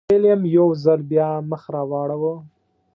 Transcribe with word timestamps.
ویلیم 0.09 0.41
یو 0.57 0.67
ځل 0.83 0.99
بیا 1.11 1.27
مخ 1.49 1.63
راواړوه. 1.73 2.33